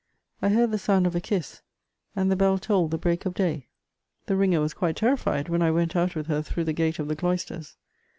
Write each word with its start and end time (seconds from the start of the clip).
I 0.41 0.49
heard 0.49 0.71
the 0.71 0.79
sound 0.79 1.05
of 1.05 1.15
a 1.15 1.19
kiss, 1.21 1.61
and 2.15 2.31
the 2.31 2.35
bell 2.35 2.57
tolled 2.57 2.89
the 2.89 2.97
break 2.97 3.23
of 3.27 3.35
day. 3.35 3.67
The 4.25 4.35
ringer 4.35 4.59
was 4.59 4.73
quite 4.73 4.95
terrified 4.95 5.47
when 5.47 5.61
I 5.61 5.69
went 5.69 5.95
out 5.95 6.15
with 6.15 6.25
her 6.25 6.41
through 6.41 6.63
the 6.63 6.73
gate 6.73 6.97
of 6.97 7.07
the 7.07 7.15
cloisters. 7.15 7.77